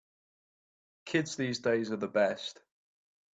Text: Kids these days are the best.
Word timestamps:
Kids 1.05 1.35
these 1.35 1.59
days 1.59 1.91
are 1.91 1.95
the 1.97 2.07
best. 2.07 2.59